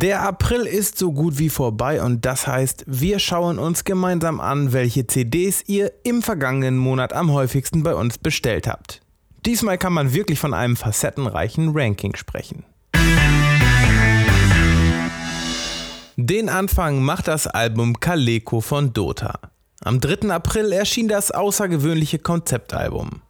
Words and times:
Der 0.00 0.22
April 0.22 0.62
ist 0.62 0.96
so 0.96 1.12
gut 1.12 1.36
wie 1.38 1.50
vorbei 1.50 2.00
und 2.02 2.24
das 2.24 2.46
heißt, 2.46 2.84
wir 2.86 3.18
schauen 3.18 3.58
uns 3.58 3.84
gemeinsam 3.84 4.40
an, 4.40 4.72
welche 4.72 5.06
CDs 5.06 5.62
ihr 5.66 5.92
im 6.04 6.22
vergangenen 6.22 6.78
Monat 6.78 7.12
am 7.12 7.30
häufigsten 7.30 7.82
bei 7.82 7.94
uns 7.94 8.16
bestellt 8.16 8.66
habt. 8.66 9.02
Diesmal 9.44 9.76
kann 9.76 9.92
man 9.92 10.14
wirklich 10.14 10.38
von 10.38 10.54
einem 10.54 10.76
facettenreichen 10.76 11.72
Ranking 11.74 12.16
sprechen. 12.16 12.64
Den 16.16 16.48
Anfang 16.48 17.02
macht 17.02 17.28
das 17.28 17.46
Album 17.46 18.00
Kaleko 18.00 18.62
von 18.62 18.94
Dota. 18.94 19.38
Am 19.84 20.00
3. 20.00 20.30
April 20.30 20.72
erschien 20.72 21.08
das 21.08 21.30
außergewöhnliche 21.30 22.20
Konzeptalbum. 22.20 23.20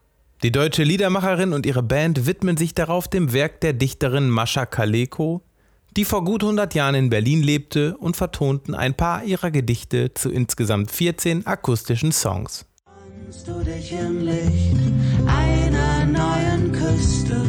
Die 0.45 0.53
deutsche 0.53 0.85
Liedermacherin 0.85 1.53
und 1.53 1.67
ihre 1.67 1.83
Band 1.83 2.27
widmen 2.27 2.57
sich 2.57 2.75
darauf 2.75 3.09
dem 3.09 3.33
Werk 3.33 3.61
der 3.61 3.73
Dichterin 3.73 4.31
Mascha 4.31 4.67
Kaleko, 4.67 5.43
die 5.97 6.05
vor 6.05 6.25
gut 6.25 6.43
100 6.43 6.75
Jahren 6.75 6.95
in 6.95 7.11
Berlin 7.11 7.43
lebte 7.43 7.97
und 7.97 8.17
vertonten 8.17 8.75
ein 8.75 8.95
paar 8.95 9.25
ihrer 9.25 9.51
Gedichte 9.51 10.15
zu 10.15 10.31
insgesamt 10.31 10.91
14 10.91 11.47
akustischen 11.47 12.13
Songs. 12.13 12.67
Du 13.47 13.63
dich 13.63 13.93
im 13.93 14.25
Licht 14.25 14.77
einer 15.27 16.05
neuen 16.05 16.73
Küste, 16.73 17.43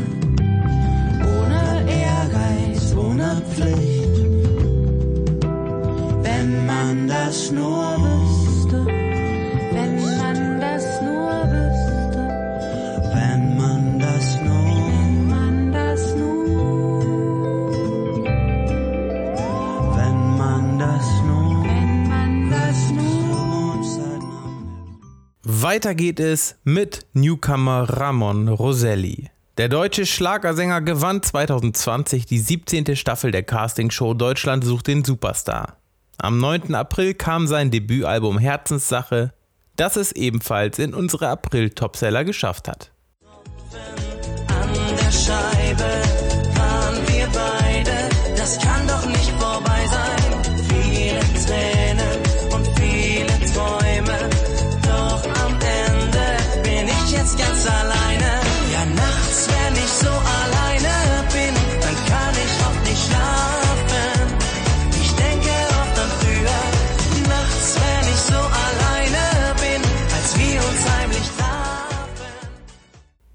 Weiter 25.63 25.93
geht 25.93 26.19
es 26.19 26.55
mit 26.63 27.05
Newcomer 27.13 27.83
Ramon 27.87 28.47
Roselli. 28.47 29.29
Der 29.57 29.69
deutsche 29.69 30.07
Schlagersänger 30.07 30.81
gewann 30.81 31.21
2020 31.21 32.25
die 32.25 32.39
17. 32.39 32.95
Staffel 32.95 33.29
der 33.29 33.43
Castingshow 33.43 34.15
Deutschland 34.15 34.63
sucht 34.63 34.87
den 34.87 35.03
Superstar. 35.03 35.77
Am 36.17 36.39
9. 36.39 36.73
April 36.73 37.13
kam 37.13 37.45
sein 37.45 37.69
Debütalbum 37.69 38.39
Herzenssache, 38.39 39.33
das 39.75 39.97
es 39.97 40.11
ebenfalls 40.13 40.79
in 40.79 40.95
unsere 40.95 41.27
April-Topseller 41.29 42.23
geschafft 42.23 42.67
hat. 42.67 42.90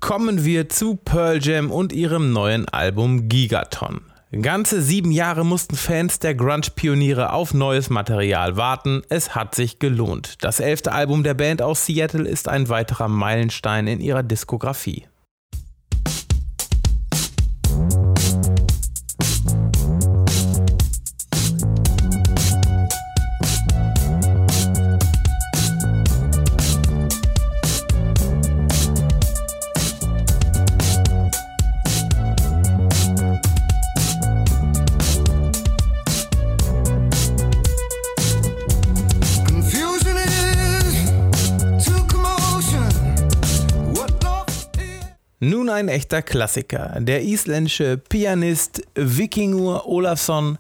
Kommen 0.07 0.45
wir 0.45 0.69
zu 0.69 0.95
Pearl 0.95 1.43
Jam 1.43 1.73
und 1.73 1.93
ihrem 1.93 2.33
neuen 2.33 2.69
Album 2.69 3.29
Gigaton. 3.29 4.03
Ganze 4.41 4.81
sieben 4.81 5.11
Jahre 5.11 5.45
mussten 5.45 5.75
Fans 5.75 6.21
der 6.21 6.37
Grunge-Pioniere 6.37 7.33
auf 7.33 7.53
neues 7.55 7.91
Material 7.91 8.57
warten. 8.57 9.03
Es 9.09 9.35
hat 9.35 9.57
sich 9.57 9.81
gelohnt. 9.81 10.37
Das 10.43 10.61
elfte 10.61 10.93
Album 10.93 11.25
der 11.25 11.35
Band 11.35 11.61
aus 11.61 11.87
Seattle 11.87 12.23
ist 12.23 12.47
ein 12.47 12.69
weiterer 12.69 13.09
Meilenstein 13.09 13.89
in 13.89 13.99
ihrer 13.99 14.23
Diskografie. 14.23 15.09
Ein 45.77 45.89
echter 45.89 46.23
Klassiker. 46.23 46.99
Der 47.01 47.23
isländische 47.23 47.97
Pianist 47.97 48.83
Vikingur 48.95 49.87
Olafsson 49.87 50.59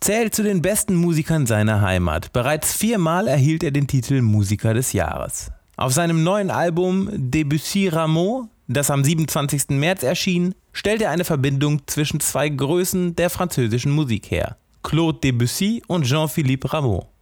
zählt 0.00 0.34
zu 0.34 0.42
den 0.42 0.62
besten 0.62 0.94
Musikern 0.94 1.46
seiner 1.46 1.80
Heimat. 1.80 2.32
Bereits 2.32 2.72
viermal 2.72 3.28
erhielt 3.28 3.62
er 3.62 3.70
den 3.70 3.86
Titel 3.86 4.22
Musiker 4.22 4.74
des 4.74 4.92
Jahres. 4.92 5.50
Auf 5.76 5.92
seinem 5.92 6.22
neuen 6.22 6.50
Album 6.50 7.08
Debussy 7.12 7.88
Rameau, 7.88 8.48
das 8.68 8.90
am 8.90 9.02
27. 9.02 9.70
März 9.70 10.02
erschien, 10.02 10.54
stellt 10.72 11.02
er 11.02 11.10
eine 11.10 11.24
Verbindung 11.24 11.82
zwischen 11.86 12.20
zwei 12.20 12.48
Größen 12.48 13.16
der 13.16 13.30
französischen 13.30 13.92
Musik 13.92 14.30
her. 14.30 14.56
Claude 14.82 15.18
Debussy 15.18 15.82
und 15.86 16.04
Jean-Philippe 16.04 16.72
Rameau. 16.72 17.13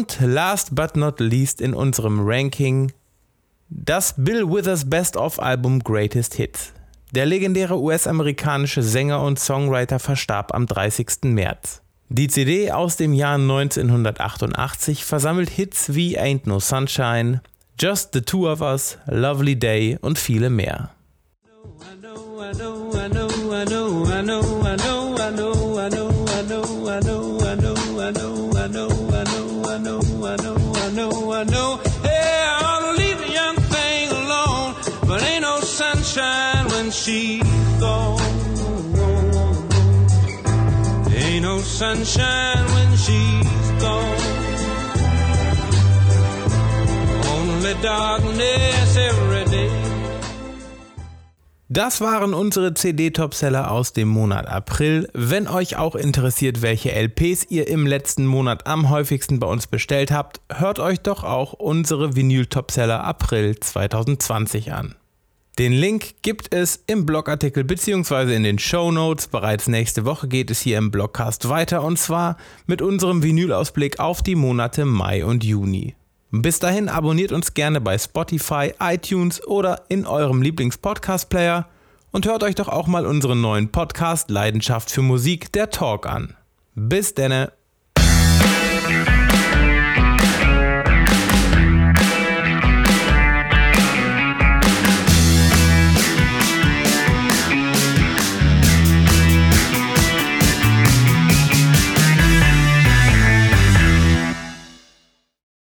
Und 0.00 0.18
last 0.22 0.74
but 0.74 0.96
not 0.96 1.20
least 1.20 1.60
in 1.60 1.74
unserem 1.74 2.26
Ranking 2.26 2.90
das 3.68 4.14
Bill 4.16 4.48
Withers 4.48 4.88
Best 4.88 5.14
of 5.14 5.38
Album 5.38 5.80
Greatest 5.80 6.36
Hits. 6.36 6.72
Der 7.10 7.26
legendäre 7.26 7.78
US-amerikanische 7.78 8.82
Sänger 8.82 9.22
und 9.22 9.38
Songwriter 9.38 9.98
verstarb 9.98 10.54
am 10.54 10.66
30. 10.66 11.24
März. 11.24 11.82
Die 12.08 12.28
CD 12.28 12.72
aus 12.72 12.96
dem 12.96 13.12
Jahr 13.12 13.34
1988 13.34 15.04
versammelt 15.04 15.50
Hits 15.50 15.94
wie 15.94 16.18
Ain't 16.18 16.48
No 16.48 16.60
Sunshine, 16.60 17.42
Just 17.78 18.14
the 18.14 18.22
Two 18.22 18.50
of 18.50 18.62
Us, 18.62 18.96
Lovely 19.04 19.58
Day 19.58 19.98
und 20.00 20.18
viele 20.18 20.48
mehr. 20.48 20.92
Yeah, 22.52 22.79
sunshine 41.80 42.66
when 42.74 42.90
she's 42.98 43.70
gone. 43.80 44.16
Only 47.34 47.74
darkness 47.82 48.96
every 48.96 49.44
day. 49.50 49.70
Das 51.70 52.02
waren 52.02 52.34
unsere 52.34 52.74
CD-Topseller 52.74 53.70
aus 53.70 53.94
dem 53.94 54.08
Monat 54.08 54.46
April. 54.46 55.08
Wenn 55.14 55.46
euch 55.48 55.76
auch 55.76 55.94
interessiert, 55.94 56.60
welche 56.60 56.92
LPs 56.92 57.46
ihr 57.48 57.68
im 57.68 57.86
letzten 57.86 58.26
Monat 58.26 58.66
am 58.66 58.90
häufigsten 58.90 59.38
bei 59.38 59.46
uns 59.46 59.66
bestellt 59.66 60.10
habt, 60.10 60.42
hört 60.52 60.80
euch 60.80 61.00
doch 61.00 61.24
auch 61.24 61.54
unsere 61.54 62.14
Vinyl-Topseller 62.14 63.04
April 63.04 63.58
2020 63.58 64.72
an. 64.72 64.96
Den 65.60 65.74
Link 65.74 66.22
gibt 66.22 66.54
es 66.54 66.82
im 66.86 67.04
Blogartikel 67.04 67.64
bzw. 67.64 68.34
in 68.34 68.44
den 68.44 68.58
Show 68.58 68.90
Notes. 68.90 69.26
Bereits 69.26 69.68
nächste 69.68 70.06
Woche 70.06 70.26
geht 70.26 70.50
es 70.50 70.62
hier 70.62 70.78
im 70.78 70.90
Blogcast 70.90 71.50
weiter 71.50 71.84
und 71.84 71.98
zwar 71.98 72.38
mit 72.64 72.80
unserem 72.80 73.22
Vinylausblick 73.22 74.00
auf 74.00 74.22
die 74.22 74.36
Monate 74.36 74.86
Mai 74.86 75.22
und 75.22 75.44
Juni. 75.44 75.96
Bis 76.30 76.60
dahin 76.60 76.88
abonniert 76.88 77.30
uns 77.30 77.52
gerne 77.52 77.82
bei 77.82 77.98
Spotify, 77.98 78.72
iTunes 78.80 79.46
oder 79.46 79.82
in 79.90 80.06
eurem 80.06 80.40
Lieblings-Podcast-Player 80.40 81.68
und 82.10 82.24
hört 82.24 82.42
euch 82.42 82.54
doch 82.54 82.68
auch 82.68 82.86
mal 82.86 83.04
unseren 83.04 83.42
neuen 83.42 83.70
Podcast 83.70 84.30
Leidenschaft 84.30 84.90
für 84.90 85.02
Musik, 85.02 85.52
der 85.52 85.68
Talk 85.68 86.06
an. 86.06 86.36
Bis 86.74 87.12
denne! 87.12 87.52